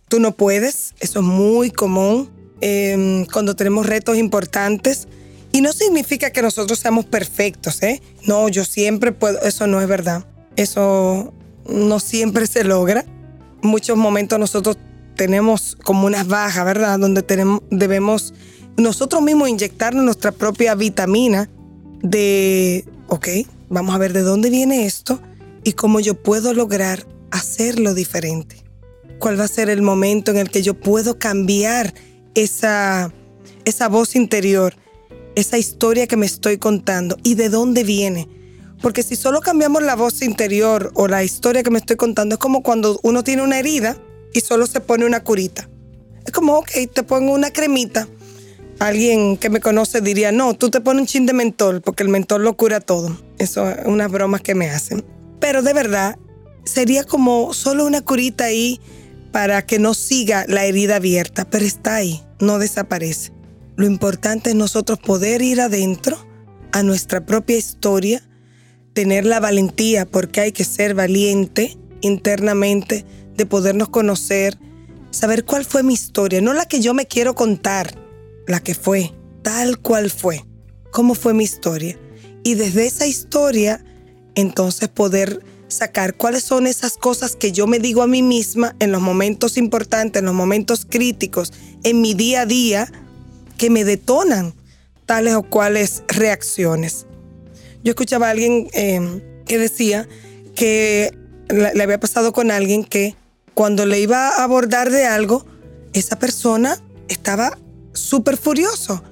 tú 0.09 0.21
no 0.21 0.33
puedes, 0.33 0.95
eso 1.01 1.21
es 1.21 1.25
muy 1.25 1.71
común 1.71 2.31
em, 2.61 3.25
cuando 3.27 3.57
tenemos 3.57 3.87
retos 3.87 4.19
importantes. 4.19 5.09
Y 5.53 5.61
no 5.61 5.73
significa 5.73 6.31
que 6.31 6.41
nosotros 6.41 6.79
seamos 6.79 7.05
perfectos, 7.05 7.83
¿eh? 7.83 8.01
No, 8.27 8.49
yo 8.49 8.65
siempre 8.65 9.13
puedo, 9.13 9.41
eso 9.43 9.67
no 9.67 9.83
es 9.83 9.89
verdad. 9.89 10.25
Eso 10.57 11.35
no 11.69 12.01
siempre 12.01 12.47
se 12.47 12.65
logra. 12.65 13.05
muchos 13.63 13.97
momentos 13.97 14.39
nosotros 14.39 14.77
tenemos 15.23 15.77
como 15.85 16.09
unas 16.09 16.27
bajas, 16.27 16.65
¿verdad? 16.65 16.99
Donde 16.99 17.23
tenemos, 17.23 17.63
debemos 17.71 18.35
nosotros 18.77 19.23
mismos 19.23 19.49
inyectarnos 19.49 20.05
nuestra 20.05 20.33
propia 20.33 20.75
vitamina 20.75 21.49
de, 22.03 22.85
ok, 23.07 23.29
vamos 23.69 23.95
a 23.95 23.99
ver 23.99 24.13
de 24.13 24.23
dónde 24.23 24.51
viene 24.51 24.85
esto 24.85 25.21
y 25.63 25.75
cómo 25.75 26.01
yo 26.01 26.21
puedo 26.21 26.55
lograr 26.55 27.07
hacerlo 27.31 27.95
diferente. 27.95 28.65
¿Cuál 29.21 29.39
va 29.39 29.45
a 29.45 29.49
ser 29.49 29.71
el 29.71 29.81
momento 29.81 30.33
en 30.33 30.39
el 30.39 30.51
que 30.51 30.61
yo 30.61 30.75
puedo 30.75 31.21
cambiar 31.21 31.95
esa, 32.35 33.13
esa 33.65 33.87
voz 33.87 34.17
interior, 34.17 34.75
esa 35.37 35.57
historia 35.57 36.09
que 36.09 36.17
me 36.17 36.27
estoy 36.27 36.59
contando 36.59 37.17
y 37.23 37.37
de 37.37 37.49
dónde 37.49 37.85
viene? 37.85 38.27
Porque 38.81 39.05
si 39.05 39.15
solo 39.15 39.41
cambiamos 39.41 39.85
la 39.85 39.95
voz 39.95 40.21
interior 40.21 40.91
o 40.95 41.07
la 41.07 41.23
historia 41.23 41.63
que 41.63 41.71
me 41.71 41.79
estoy 41.79 41.95
contando, 41.95 42.35
es 42.35 42.41
como 42.41 42.65
cuando 42.65 42.99
uno 43.05 43.23
tiene 43.23 43.45
una 43.45 43.61
herida 43.61 43.97
y 44.33 44.41
solo 44.41 44.67
se 44.67 44.81
pone 44.81 45.05
una 45.05 45.23
curita. 45.23 45.69
Es 46.25 46.33
como, 46.33 46.59
ok, 46.59 46.71
te 46.93 47.03
pongo 47.03 47.33
una 47.33 47.51
cremita. 47.51 48.09
Alguien 48.79 49.37
que 49.37 49.51
me 49.51 49.61
conoce 49.61 50.01
diría, 50.01 50.33
no, 50.33 50.55
tú 50.55 50.71
te 50.71 50.81
pones 50.81 51.03
un 51.03 51.07
chin 51.07 51.27
de 51.27 51.33
mentol, 51.33 51.81
porque 51.83 52.03
el 52.03 52.09
mentol 52.09 52.43
lo 52.43 52.57
cura 52.57 52.81
todo. 52.81 53.17
Eso 53.39 53.71
es 53.71 53.87
unas 53.87 54.11
bromas 54.11 54.41
que 54.41 54.55
me 54.55 54.71
hacen. 54.71 55.05
Pero 55.41 55.63
de 55.63 55.73
verdad, 55.73 56.19
sería 56.65 57.05
como 57.05 57.53
solo 57.53 57.87
una 57.87 58.01
curita 58.01 58.45
ahí 58.45 58.81
para 59.31 59.63
que 59.67 59.79
no 59.79 59.95
siga 59.95 60.45
la 60.49 60.65
herida 60.65 60.97
abierta, 60.97 61.45
pero 61.49 61.65
está 61.65 61.97
ahí, 61.97 62.23
no 62.41 62.59
desaparece. 62.59 63.33
Lo 63.77 63.87
importante 63.87 64.51
es 64.51 64.57
nosotros 64.57 64.99
poder 64.99 65.43
ir 65.43 65.61
adentro 65.61 66.19
a 66.73 66.83
nuestra 66.83 67.25
propia 67.25 67.57
historia 67.57 68.23
tener 68.93 69.25
la 69.25 69.41
valentía, 69.41 70.07
porque 70.07 70.41
hay 70.41 70.53
que 70.53 70.65
ser 70.65 70.95
valiente 70.95 71.77
internamente, 72.01 73.05
de 73.37 73.47
podernos 73.47 73.89
conocer, 73.89 74.59
saber 75.11 75.45
cuál 75.45 75.65
fue 75.65 75.83
mi 75.83 75.95
historia, 75.95 76.41
no 76.41 76.55
la 76.55 76.67
que 76.67 76.81
yo 76.81 76.95
me 76.95 77.07
quiero 77.07 77.35
contar, 77.35 77.95
la 78.47 78.61
que 78.61 78.75
fue, 78.75 79.13
tal 79.43 79.79
cual 79.79 80.11
fue, 80.11 80.45
cómo 80.91 81.15
fue 81.15 81.35
mi 81.35 81.45
historia. 81.45 81.99
Y 82.45 82.55
desde 82.55 82.87
esa 82.87 83.07
historia, 83.07 83.85
entonces 84.35 84.89
poder 84.89 85.43
sacar 85.69 86.15
cuáles 86.15 86.45
son 86.45 86.67
esas 86.67 86.97
cosas 86.97 87.37
que 87.37 87.53
yo 87.53 87.67
me 87.67 87.79
digo 87.79 88.03
a 88.03 88.07
mí 88.07 88.23
misma 88.23 88.77
en 88.79 88.93
los 88.93 89.01
momentos 89.01 89.57
importantes, 89.57 90.21
en 90.21 90.27
los 90.27 90.35
momentos 90.35 90.87
críticos, 90.89 91.53
en 91.83 92.01
mi 92.01 92.15
día 92.15 92.43
a 92.43 92.47
día, 92.47 92.93
que 93.59 93.71
me 93.71 93.85
detonan 93.85 94.55
tales 95.07 95.35
o 95.35 95.43
cuales 95.43 96.03
reacciones. 96.09 97.07
Yo 97.85 97.91
escuchaba 97.91 98.29
a 98.29 98.31
alguien 98.31 98.69
em, 98.73 99.21
que 99.45 99.59
decía 99.59 100.09
que 100.55 101.17
le 101.49 101.83
había 101.83 102.01
pasado 102.01 102.33
con 102.33 102.51
alguien 102.51 102.85
que 102.85 103.17
cuando 103.55 103.87
le 103.87 104.01
iba 104.01 104.29
a 104.29 104.45
abordar 104.45 104.91
de 104.91 105.07
algo, 105.07 105.45
esa 105.93 106.19
persona 106.19 106.79
estaba 107.09 107.59
súper 107.93 108.37
furioso. 108.37 109.03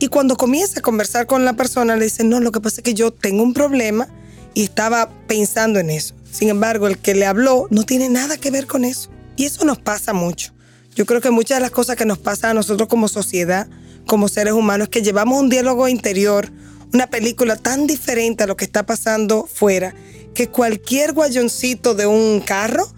Y 0.00 0.08
cuando 0.08 0.36
comienza 0.36 0.78
a 0.78 0.82
conversar 0.82 1.26
con 1.26 1.44
la 1.44 1.54
persona, 1.54 1.96
le 1.96 2.04
dice, 2.04 2.22
no, 2.22 2.38
lo 2.40 2.52
que 2.52 2.60
pasa 2.60 2.76
es 2.80 2.84
que 2.84 2.94
yo 2.94 3.12
tengo 3.12 3.42
un 3.42 3.52
problema 3.52 4.08
y 4.54 4.62
estaba 4.62 5.10
pensando 5.26 5.80
en 5.80 5.90
eso. 5.90 6.14
Sin 6.30 6.48
embargo, 6.48 6.86
el 6.86 6.98
que 6.98 7.14
le 7.14 7.26
habló 7.26 7.66
no 7.70 7.84
tiene 7.84 8.08
nada 8.08 8.36
que 8.36 8.50
ver 8.50 8.66
con 8.66 8.84
eso. 8.84 9.10
Y 9.36 9.44
eso 9.44 9.64
nos 9.64 9.78
pasa 9.78 10.12
mucho. 10.12 10.52
Yo 10.94 11.06
creo 11.06 11.20
que 11.20 11.30
muchas 11.30 11.58
de 11.58 11.62
las 11.62 11.70
cosas 11.70 11.96
que 11.96 12.04
nos 12.04 12.18
pasan 12.18 12.50
a 12.50 12.54
nosotros 12.54 12.88
como 12.88 13.08
sociedad, 13.08 13.68
como 14.06 14.28
seres 14.28 14.52
humanos, 14.52 14.86
es 14.86 14.90
que 14.90 15.02
llevamos 15.02 15.40
un 15.40 15.48
diálogo 15.48 15.88
interior, 15.88 16.50
una 16.92 17.08
película 17.08 17.56
tan 17.56 17.86
diferente 17.86 18.44
a 18.44 18.46
lo 18.46 18.56
que 18.56 18.64
está 18.64 18.84
pasando 18.84 19.46
fuera, 19.46 19.94
que 20.34 20.48
cualquier 20.48 21.12
guayoncito 21.12 21.94
de 21.94 22.06
un 22.06 22.40
carro, 22.40 22.88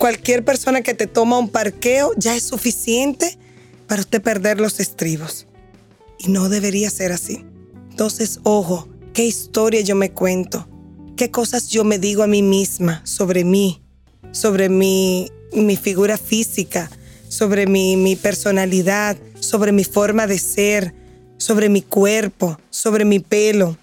cualquier 0.00 0.46
persona 0.46 0.80
que 0.80 0.94
te 0.94 1.06
toma 1.06 1.38
un 1.38 1.50
parqueo, 1.50 2.12
ya 2.16 2.34
es 2.34 2.44
suficiente 2.44 3.36
para 3.86 4.00
usted 4.00 4.22
perder 4.22 4.58
los 4.58 4.80
estribos. 4.80 5.46
Y 6.18 6.30
no 6.30 6.48
debería 6.48 6.88
ser 6.88 7.12
así. 7.12 7.44
Entonces, 7.90 8.40
ojo, 8.42 8.88
qué 9.12 9.26
historia 9.26 9.82
yo 9.82 9.94
me 9.96 10.10
cuento, 10.10 10.66
qué 11.18 11.30
cosas 11.30 11.68
yo 11.68 11.84
me 11.84 11.98
digo 11.98 12.22
a 12.22 12.26
mí 12.26 12.40
misma 12.42 13.02
sobre 13.04 13.44
mí, 13.44 13.82
sobre 14.32 14.70
mi, 14.70 15.30
mi 15.52 15.76
figura 15.76 16.16
física, 16.16 16.90
sobre 17.28 17.66
mi, 17.66 17.98
mi 17.98 18.16
personalidad, 18.16 19.18
sobre 19.38 19.70
mi 19.70 19.84
forma 19.84 20.26
de 20.26 20.38
ser, 20.38 20.94
sobre 21.36 21.68
mi 21.68 21.82
cuerpo, 21.82 22.58
sobre 22.70 23.04
mi 23.04 23.18
pelo. 23.18 23.76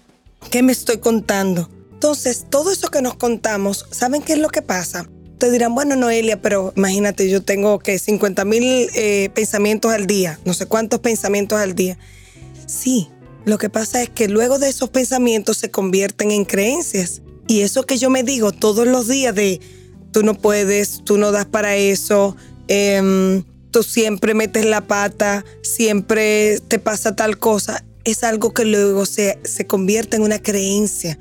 ¿Qué 0.50 0.64
me 0.64 0.72
estoy 0.72 0.98
contando? 0.98 1.70
Entonces, 1.92 2.46
todo 2.50 2.72
eso 2.72 2.88
que 2.88 3.02
nos 3.02 3.14
contamos, 3.14 3.86
¿saben 3.92 4.20
qué 4.20 4.32
es 4.32 4.40
lo 4.40 4.48
que 4.48 4.62
pasa? 4.62 5.08
Te 5.38 5.50
dirán, 5.52 5.74
bueno, 5.74 5.94
Noelia, 5.94 6.42
pero 6.42 6.72
imagínate, 6.76 7.30
yo 7.30 7.42
tengo 7.42 7.78
que 7.78 7.98
50 7.98 8.44
mil 8.44 8.88
eh, 8.94 9.30
pensamientos 9.34 9.92
al 9.92 10.06
día, 10.06 10.38
no 10.44 10.52
sé 10.52 10.66
cuántos 10.66 10.98
pensamientos 10.98 11.60
al 11.60 11.74
día. 11.74 11.96
Sí, 12.66 13.08
lo 13.44 13.56
que 13.56 13.70
pasa 13.70 14.02
es 14.02 14.10
que 14.10 14.28
luego 14.28 14.58
de 14.58 14.68
esos 14.68 14.90
pensamientos 14.90 15.58
se 15.58 15.70
convierten 15.70 16.32
en 16.32 16.44
creencias. 16.44 17.22
Y 17.46 17.60
eso 17.60 17.84
que 17.84 17.98
yo 17.98 18.10
me 18.10 18.24
digo 18.24 18.52
todos 18.52 18.86
los 18.86 19.06
días 19.06 19.34
de, 19.34 19.60
tú 20.12 20.22
no 20.22 20.34
puedes, 20.34 21.04
tú 21.04 21.18
no 21.18 21.30
das 21.30 21.46
para 21.46 21.76
eso, 21.76 22.36
eh, 22.66 23.42
tú 23.70 23.82
siempre 23.84 24.34
metes 24.34 24.64
la 24.64 24.86
pata, 24.86 25.44
siempre 25.62 26.58
te 26.66 26.78
pasa 26.78 27.14
tal 27.14 27.38
cosa, 27.38 27.84
es 28.04 28.24
algo 28.24 28.52
que 28.52 28.64
luego 28.64 29.06
se, 29.06 29.38
se 29.44 29.66
convierte 29.66 30.16
en 30.16 30.22
una 30.22 30.40
creencia 30.40 31.18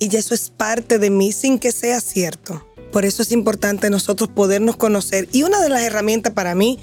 y 0.00 0.16
eso 0.16 0.34
es 0.34 0.50
parte 0.50 0.98
de 0.98 1.10
mí 1.10 1.30
sin 1.30 1.58
que 1.58 1.72
sea 1.72 2.00
cierto. 2.00 2.66
Por 2.92 3.04
eso 3.04 3.22
es 3.22 3.32
importante 3.32 3.90
nosotros 3.90 4.28
podernos 4.28 4.76
conocer 4.76 5.28
y 5.32 5.42
una 5.42 5.60
de 5.60 5.68
las 5.68 5.82
herramientas 5.82 6.32
para 6.32 6.54
mí 6.54 6.78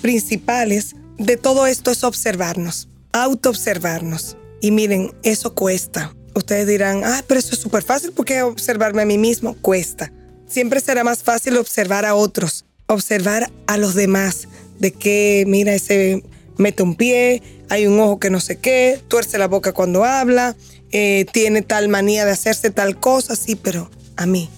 principales 0.00 0.94
de 1.18 1.36
todo 1.36 1.66
esto 1.66 1.90
es 1.90 2.04
observarnos, 2.04 2.88
autoobservarnos. 3.12 4.36
Y 4.60 4.70
miren, 4.70 5.12
eso 5.22 5.54
cuesta. 5.54 6.14
Ustedes 6.34 6.66
dirán, 6.66 7.02
ah, 7.04 7.24
pero 7.26 7.40
eso 7.40 7.54
es 7.54 7.60
súper 7.60 7.82
fácil 7.82 8.12
porque 8.12 8.42
observarme 8.42 9.02
a 9.02 9.06
mí 9.06 9.18
mismo 9.18 9.56
cuesta. 9.60 10.12
Siempre 10.46 10.80
será 10.80 11.04
más 11.04 11.22
fácil 11.22 11.56
observar 11.56 12.04
a 12.04 12.14
otros, 12.14 12.64
observar 12.86 13.50
a 13.66 13.76
los 13.76 13.94
demás, 13.94 14.48
de 14.78 14.92
que, 14.92 15.44
mira, 15.46 15.74
ese 15.74 16.22
mete 16.56 16.82
un 16.82 16.94
pie, 16.94 17.42
hay 17.68 17.86
un 17.86 17.98
ojo 18.00 18.18
que 18.18 18.30
no 18.30 18.40
sé 18.40 18.56
qué, 18.56 19.00
tuerce 19.08 19.38
la 19.38 19.48
boca 19.48 19.72
cuando 19.72 20.04
habla, 20.04 20.56
eh, 20.90 21.26
tiene 21.32 21.62
tal 21.62 21.88
manía 21.88 22.24
de 22.24 22.32
hacerse 22.32 22.70
tal 22.70 22.98
cosa, 22.98 23.36
sí, 23.36 23.56
pero 23.56 23.90
a 24.16 24.26
mí, 24.26 24.48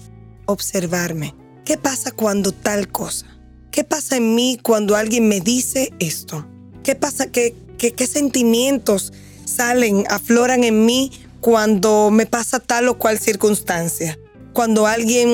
observarme. 0.45 1.35
¿Qué 1.65 1.77
pasa 1.77 2.11
cuando 2.11 2.51
tal 2.51 2.89
cosa? 2.89 3.27
¿Qué 3.71 3.83
pasa 3.83 4.17
en 4.17 4.35
mí 4.35 4.57
cuando 4.61 4.95
alguien 4.95 5.27
me 5.27 5.39
dice 5.39 5.93
esto? 5.99 6.45
¿Qué 6.83 6.95
pasa? 6.95 7.27
¿Qué, 7.27 7.55
qué, 7.77 7.93
qué 7.93 8.07
sentimientos 8.07 9.13
salen, 9.45 10.05
afloran 10.09 10.63
en 10.63 10.85
mí 10.85 11.11
cuando 11.39 12.09
me 12.11 12.25
pasa 12.25 12.59
tal 12.59 12.89
o 12.89 12.97
cual 12.97 13.19
circunstancia? 13.19 14.19
Cuando 14.53 14.87
alguien 14.87 15.29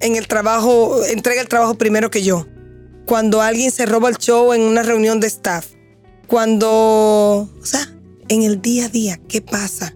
en 0.00 0.16
el 0.16 0.26
trabajo 0.26 1.04
entrega 1.04 1.40
el 1.40 1.48
trabajo 1.48 1.76
primero 1.76 2.10
que 2.10 2.22
yo 2.22 2.46
cuando 3.06 3.42
alguien 3.42 3.70
se 3.70 3.86
roba 3.86 4.08
el 4.08 4.16
show 4.16 4.52
en 4.52 4.62
una 4.62 4.82
reunión 4.82 5.20
de 5.20 5.26
staff, 5.26 5.66
cuando, 6.26 6.70
o 6.70 7.64
sea, 7.64 7.92
en 8.28 8.42
el 8.42 8.62
día 8.62 8.86
a 8.86 8.88
día, 8.88 9.20
¿qué 9.28 9.42
pasa? 9.42 9.94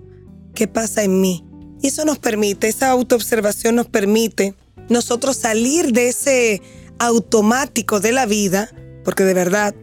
¿Qué 0.54 0.68
pasa 0.68 1.02
en 1.02 1.20
mí? 1.20 1.44
Y 1.80 1.88
eso 1.88 2.04
nos 2.04 2.18
permite, 2.18 2.68
esa 2.68 2.90
autoobservación 2.90 3.76
nos 3.76 3.86
permite 3.86 4.54
nosotros 4.88 5.36
salir 5.36 5.92
de 5.92 6.08
ese 6.08 6.62
automático 6.98 8.00
de 8.00 8.12
la 8.12 8.26
vida, 8.26 8.70
porque 9.04 9.24
de 9.24 9.34
verdad 9.34 9.74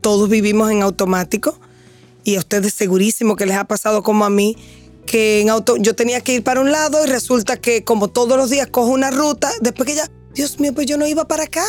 todos 0.00 0.28
vivimos 0.28 0.70
en 0.70 0.82
automático, 0.82 1.58
y 2.24 2.36
a 2.36 2.38
ustedes 2.38 2.74
segurísimo 2.74 3.36
que 3.36 3.46
les 3.46 3.56
ha 3.56 3.64
pasado 3.64 4.02
como 4.02 4.24
a 4.24 4.30
mí, 4.30 4.56
que 5.06 5.40
en 5.40 5.50
auto, 5.50 5.76
yo 5.76 5.94
tenía 5.94 6.20
que 6.22 6.34
ir 6.34 6.42
para 6.42 6.60
un 6.60 6.72
lado 6.72 7.04
y 7.04 7.08
resulta 7.08 7.58
que 7.58 7.84
como 7.84 8.08
todos 8.08 8.38
los 8.38 8.50
días 8.50 8.68
cojo 8.68 8.88
una 8.88 9.10
ruta, 9.10 9.52
después 9.60 9.86
que 9.86 9.96
ya, 9.96 10.10
Dios 10.34 10.58
mío, 10.58 10.72
pues 10.74 10.86
yo 10.86 10.96
no 10.96 11.06
iba 11.06 11.28
para 11.28 11.44
acá 11.44 11.64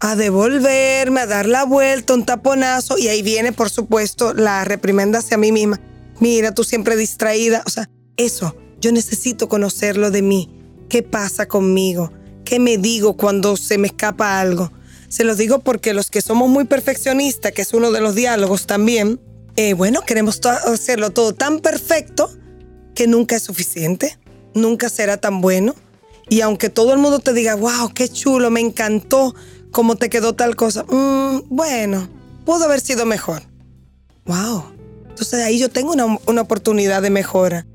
a 0.00 0.16
devolverme, 0.16 1.20
a 1.20 1.26
dar 1.26 1.46
la 1.46 1.64
vuelta, 1.64 2.14
un 2.14 2.26
taponazo, 2.26 2.98
y 2.98 3.08
ahí 3.08 3.22
viene, 3.22 3.52
por 3.52 3.70
supuesto, 3.70 4.34
la 4.34 4.64
reprimenda 4.64 5.20
hacia 5.20 5.38
mí 5.38 5.52
misma. 5.52 5.80
Mira, 6.20 6.52
tú 6.52 6.62
siempre 6.64 6.96
distraída. 6.96 7.62
O 7.64 7.70
sea, 7.70 7.88
eso, 8.16 8.54
yo 8.84 8.92
necesito 8.92 9.48
conocerlo 9.48 10.10
de 10.10 10.20
mí. 10.20 10.50
¿Qué 10.90 11.02
pasa 11.02 11.48
conmigo? 11.48 12.12
¿Qué 12.44 12.58
me 12.58 12.76
digo 12.76 13.16
cuando 13.16 13.56
se 13.56 13.78
me 13.78 13.86
escapa 13.86 14.38
algo? 14.38 14.70
Se 15.08 15.24
los 15.24 15.38
digo 15.38 15.60
porque 15.60 15.94
los 15.94 16.10
que 16.10 16.20
somos 16.20 16.50
muy 16.50 16.64
perfeccionistas, 16.64 17.52
que 17.52 17.62
es 17.62 17.72
uno 17.72 17.90
de 17.90 18.02
los 18.02 18.14
diálogos 18.14 18.66
también, 18.66 19.18
eh, 19.56 19.72
bueno, 19.72 20.02
queremos 20.02 20.38
hacerlo 20.44 21.10
todo 21.10 21.32
tan 21.32 21.60
perfecto 21.60 22.30
que 22.94 23.06
nunca 23.06 23.36
es 23.36 23.42
suficiente, 23.42 24.18
nunca 24.52 24.90
será 24.90 25.16
tan 25.16 25.40
bueno. 25.40 25.74
Y 26.28 26.42
aunque 26.42 26.68
todo 26.68 26.92
el 26.92 26.98
mundo 26.98 27.20
te 27.20 27.32
diga, 27.32 27.54
wow, 27.54 27.90
qué 27.94 28.10
chulo, 28.10 28.50
me 28.50 28.60
encantó, 28.60 29.34
cómo 29.70 29.96
te 29.96 30.10
quedó 30.10 30.34
tal 30.34 30.56
cosa. 30.56 30.84
Mm, 30.84 31.44
bueno, 31.48 32.06
pudo 32.44 32.64
haber 32.64 32.80
sido 32.80 33.06
mejor. 33.06 33.42
Wow. 34.26 34.74
Entonces 35.08 35.42
ahí 35.42 35.58
yo 35.58 35.70
tengo 35.70 35.92
una, 35.92 36.42
oportunidad 36.42 37.00
de 37.00 37.08
mejora. 37.08 37.66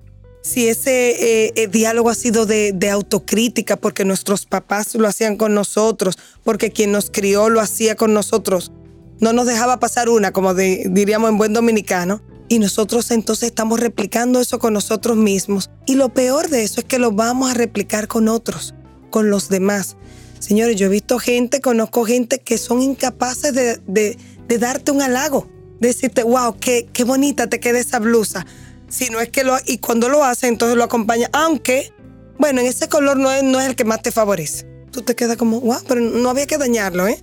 Si 0.49 0.67
ese 0.67 1.11
eh, 1.11 1.53
eh, 1.55 1.67
diálogo 1.67 2.09
ha 2.09 2.15
sido 2.15 2.47
de, 2.47 2.89
autocrítica 2.91 3.75
porque 3.75 4.03
nuestros 4.03 4.47
papás 4.47 4.95
lo 4.95 5.07
hacían 5.07 5.37
con 5.37 5.53
nosotros, 5.53 6.17
porque 6.43 6.71
quien 6.71 6.91
nos 6.91 7.11
crió 7.11 7.49
lo 7.49 7.61
hacía 7.61 7.95
con 7.95 8.15
nosotros, 8.15 8.71
no 9.19 9.31
nos 9.31 9.45
dejaba 9.45 9.79
pasar 9.79 10.09
una, 10.09 10.31
como 10.31 10.55
diríamos 10.55 11.29
en 11.29 11.37
buen 11.37 11.53
dominicano. 11.53 12.23
Y 12.47 12.57
nosotros 12.57 13.11
entonces 13.11 13.49
estamos 13.49 13.79
replicando 13.79 14.41
eso 14.41 14.57
con 14.57 14.73
nosotros 14.73 15.15
mismos. 15.17 15.69
Y 15.85 15.93
lo 15.93 16.09
peor 16.09 16.49
de 16.49 16.63
eso 16.63 16.79
es 16.79 16.85
que 16.85 16.97
lo 16.97 17.11
vamos 17.11 17.51
a 17.51 17.53
replicar 17.53 18.07
con 18.07 18.27
otros, 18.27 18.73
con 19.11 19.29
los 19.29 19.49
demás. 19.49 19.97
Señores, 20.39 20.77
yo 20.77 20.87
he 20.87 20.89
visto 20.89 21.19
gente, 21.19 21.61
conozco 21.61 22.05
gente 22.05 22.39
que 22.39 22.57
son 22.57 22.81
incapaces 22.81 23.53
de, 23.53 24.17
darte 24.57 24.89
un 24.89 25.03
halago, 25.03 25.47
de 25.79 25.89
decirte, 25.89 26.23
wow, 26.23 26.57
qué, 26.59 26.89
qué 26.91 27.03
bonita 27.03 27.47
te 27.47 27.59
queda 27.59 27.77
esa 27.77 27.99
blusa. 27.99 28.47
Si 28.89 29.09
no 29.09 29.19
es 29.19 29.29
que 29.29 29.43
lo, 29.43 29.55
y 29.65 29.77
cuando 29.77 30.09
lo 30.09 30.23
hace, 30.23 30.47
entonces 30.47 30.77
lo 30.77 30.83
acompaña, 30.83 31.29
aunque, 31.33 31.93
bueno, 32.37 32.61
en 32.61 32.67
ese 32.67 32.89
color 32.89 33.17
no 33.17 33.31
es, 33.31 33.43
no 33.43 33.59
es 33.59 33.67
el 33.67 33.75
que 33.75 33.85
más 33.85 34.01
te 34.01 34.11
favorece. 34.11 34.65
Tú 34.91 35.01
te 35.03 35.15
quedas 35.15 35.37
como, 35.37 35.61
wow, 35.61 35.81
pero 35.87 36.01
no 36.01 36.29
había 36.29 36.47
que 36.47 36.57
dañarlo, 36.57 37.07
¿eh? 37.07 37.21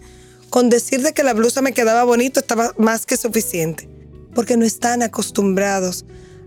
Con 0.51 0.71
decir 0.71 1.03
de 1.03 1.13
que 1.13 1.25
la 1.25 1.35
blusa 1.35 1.61
me 1.63 1.73
quedaba 1.73 2.05
bonito 2.05 2.41
estaba 2.41 2.73
más 2.79 3.05
que 3.05 3.17
suficiente 3.17 3.89
porque 4.37 4.59
no 4.59 4.67
están 4.67 5.03
acostumbrados 5.03 6.05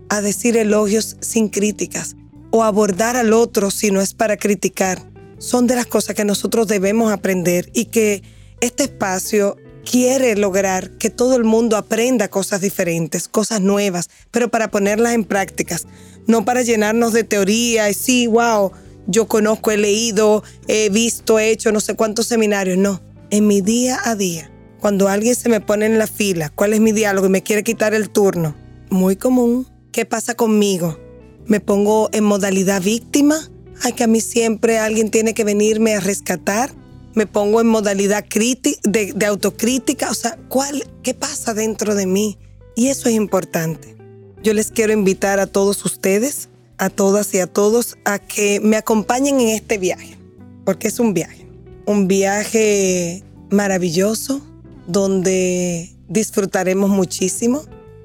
a 0.08 0.20
decir 0.20 0.56
elogios 0.56 1.16
sin 1.20 1.48
críticas 1.48 2.14
o 2.52 2.62
abordar 2.62 3.16
al 3.16 3.32
otro 3.32 3.72
si 3.72 3.90
no 3.90 4.00
es 4.00 4.14
para 4.14 4.36
criticar. 4.36 5.02
Son 5.38 5.66
de 5.66 5.74
las 5.74 5.86
cosas 5.86 6.14
que 6.14 6.24
nosotros 6.24 6.68
debemos 6.68 7.12
aprender 7.12 7.68
y 7.74 7.86
que 7.86 8.22
este 8.60 8.84
espacio 8.84 9.56
quiere 9.88 10.36
lograr 10.36 10.90
que 10.98 11.10
todo 11.10 11.36
el 11.36 11.44
mundo 11.44 11.76
aprenda 11.76 12.28
cosas 12.28 12.60
diferentes, 12.60 13.28
cosas 13.28 13.60
nuevas, 13.60 14.10
pero 14.30 14.50
para 14.50 14.70
ponerlas 14.70 15.14
en 15.14 15.24
prácticas, 15.24 15.86
no 16.26 16.44
para 16.44 16.62
llenarnos 16.62 17.12
de 17.12 17.24
teoría 17.24 17.90
y 17.90 17.94
sí, 17.94 18.26
wow, 18.26 18.72
yo 19.06 19.26
conozco, 19.26 19.70
he 19.70 19.76
leído, 19.76 20.42
he 20.68 20.88
visto, 20.90 21.38
he 21.38 21.50
hecho 21.50 21.72
no 21.72 21.80
sé 21.80 21.94
cuántos 21.94 22.26
seminarios, 22.26 22.78
no, 22.78 23.00
en 23.30 23.46
mi 23.46 23.60
día 23.60 23.98
a 24.04 24.14
día 24.14 24.50
cuando 24.80 25.08
alguien 25.08 25.34
se 25.34 25.50
me 25.50 25.60
pone 25.60 25.86
en 25.86 25.98
la 25.98 26.06
fila, 26.06 26.48
¿cuál 26.48 26.72
es 26.72 26.80
mi 26.80 26.92
diálogo 26.92 27.26
y 27.26 27.30
me 27.30 27.42
quiere 27.42 27.62
quitar 27.62 27.92
el 27.92 28.08
turno? 28.08 28.56
Muy 28.88 29.14
común. 29.14 29.68
¿Qué 29.92 30.06
pasa 30.06 30.34
conmigo? 30.34 30.98
¿Me 31.46 31.60
pongo 31.60 32.08
en 32.12 32.24
modalidad 32.24 32.82
víctima? 32.82 33.36
Ay, 33.82 33.92
que 33.92 34.04
a 34.04 34.06
mí 34.06 34.20
siempre 34.20 34.78
alguien 34.78 35.10
tiene 35.10 35.34
que 35.34 35.44
venirme 35.44 35.94
a 35.94 36.00
rescatar. 36.00 36.70
¿Me 37.14 37.26
pongo 37.26 37.60
en 37.60 37.66
modalidad 37.66 38.24
de, 38.24 39.12
de 39.14 39.26
autocrítica? 39.26 40.10
O 40.10 40.14
sea, 40.14 40.38
¿cuál, 40.48 40.84
¿qué 41.02 41.14
pasa 41.14 41.54
dentro 41.54 41.94
de 41.94 42.06
mí? 42.06 42.38
Y 42.76 42.88
eso 42.88 43.08
es 43.08 43.14
importante. 43.14 43.96
Yo 44.42 44.54
les 44.54 44.70
quiero 44.70 44.92
invitar 44.92 45.40
a 45.40 45.46
todos 45.46 45.84
ustedes, 45.84 46.48
a 46.78 46.88
todas 46.88 47.34
y 47.34 47.40
a 47.40 47.46
todos, 47.46 47.98
a 48.04 48.18
que 48.18 48.60
me 48.60 48.76
acompañen 48.76 49.40
en 49.40 49.48
este 49.48 49.76
viaje, 49.76 50.16
porque 50.64 50.88
es 50.88 50.98
un 50.98 51.12
viaje. 51.12 51.46
Un 51.84 52.08
viaje 52.08 53.22
maravilloso, 53.50 54.40
donde 54.86 55.94
disfrutaremos 56.08 56.90
muchísimo, 56.90 57.64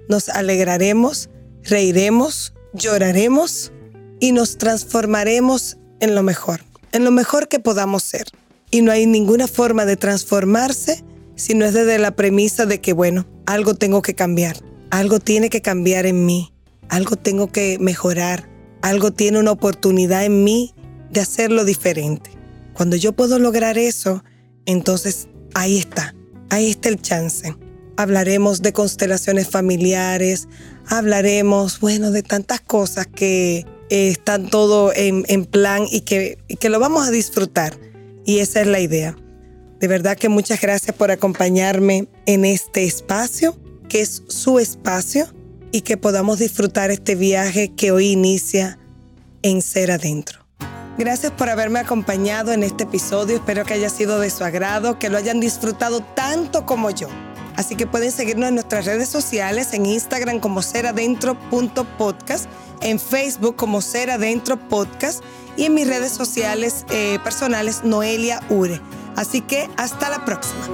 nos 0.10 0.30
alegraremos, 0.30 1.30
reiremos, 1.64 2.54
lloraremos 2.74 3.72
y 4.20 4.32
nos 4.32 4.58
transformaremos 4.58 5.78
en 6.00 6.16
lo 6.16 6.24
mejor, 6.24 6.62
en 6.92 7.06
lo 7.06 7.12
mejor 7.12 7.48
que 7.48 7.60
podamos 7.60 8.04
ser. 8.04 8.26
Y 8.76 8.82
no 8.82 8.92
hay 8.92 9.06
ninguna 9.06 9.48
forma 9.48 9.86
de 9.86 9.96
transformarse 9.96 11.02
si 11.36 11.54
no 11.54 11.64
es 11.64 11.74
desde 11.74 11.98
la 11.98 12.12
premisa 12.12 12.66
de 12.66 12.82
que, 12.82 12.92
bueno, 12.92 13.26
algo 13.46 13.74
tengo 13.74 14.02
que 14.02 14.16
cambiar, 14.16 14.58
algo 14.90 15.22
tiene 15.22 15.50
que 15.50 15.62
cambiar 15.62 16.06
en 16.06 16.26
mí, 16.26 16.54
algo 16.90 17.16
tengo 17.16 17.50
que 17.50 17.78
mejorar, 17.80 18.50
algo 18.82 19.12
tiene 19.12 19.40
una 19.40 19.52
oportunidad 19.52 20.26
en 20.26 20.44
mí 20.44 20.76
de 21.10 21.22
hacerlo 21.22 21.64
diferente. 21.64 22.32
Cuando 22.74 22.98
yo 22.98 23.14
puedo 23.14 23.40
lograr 23.40 23.78
eso, 23.78 24.26
entonces 24.66 25.30
ahí 25.54 25.78
está, 25.78 26.14
ahí 26.50 26.72
está 26.72 26.90
el 26.90 27.02
chance. 27.02 27.56
Hablaremos 27.96 28.62
de 28.62 28.74
constelaciones 28.74 29.48
familiares, 29.48 30.50
hablaremos, 30.86 31.80
bueno, 31.80 32.12
de 32.12 32.24
tantas 32.24 32.60
cosas 32.60 33.08
que 33.08 33.66
eh, 33.90 34.10
están 34.10 34.50
todo 34.50 34.92
en, 34.94 35.46
plan 35.46 35.86
y 35.90 36.02
que, 36.02 36.40
y 36.50 36.58
que 36.58 36.68
lo 36.68 36.82
vamos 36.82 37.08
a 37.08 37.12
disfrutar. 37.12 37.80
Y 38.26 38.40
esa 38.40 38.62
es 38.62 38.68
la 38.68 38.80
idea. 38.80 39.16
De 39.80 39.88
verdad 39.88 40.18
que 40.18 40.30
muchas 40.30 40.60
gracias 40.60 40.96
por 40.96 41.12
acompañarme 41.12 42.08
en 42.26 42.44
este 42.44 42.84
espacio, 42.84 43.56
que 43.88 44.02
es 44.02 44.24
su 44.28 44.60
espacio, 44.60 45.28
y 45.72 45.82
que 45.82 45.98
podamos 45.98 46.40
disfrutar 46.40 46.90
este 46.90 47.16
viaje 47.16 47.74
que 47.76 47.92
hoy 47.92 48.08
inicia 48.08 48.80
en 49.42 49.62
Ser 49.62 49.92
Adentro. 49.92 50.46
Gracias 50.98 51.34
por 51.34 51.50
haberme 51.50 51.80
acompañado 51.80 52.54
en 52.54 52.64
este 52.64 52.86
episodio. 52.86 53.36
Espero 53.36 53.66
que 53.66 53.74
haya 53.74 53.90
sido 53.90 54.20
de 54.22 54.30
su 54.30 54.46
agrado, 54.46 54.98
que 54.98 55.10
lo 55.10 55.18
hayan 55.18 55.42
disfrutado 55.42 56.00
tanto 56.00 56.66
como 56.66 56.90
yo. 56.92 57.10
Así 57.58 57.76
que 57.76 57.88
pueden 57.88 58.12
seguirnos 58.12 58.50
en 58.50 58.56
nuestras 58.56 58.86
redes 58.86 59.10
sociales, 59.10 59.74
en 59.74 59.86
Instagram 59.86 60.40
como 60.40 60.62
seradentro.podcast, 60.62 62.46
en 62.82 63.00
Facebook 63.00 63.56
como 63.56 63.82
Seradentro 63.82 64.58
Podcast 64.58 65.24
y 65.58 65.66
en 65.66 65.74
mis 65.74 65.88
redes 65.88 66.12
sociales 66.12 66.86
eh, 66.90 67.20
personales 67.24 67.84
Noelia 67.84 68.42
Ure. 68.50 68.82
Así 69.16 69.42
que 69.42 69.70
hasta 69.78 70.10
la 70.10 70.26
próxima. 70.26 70.68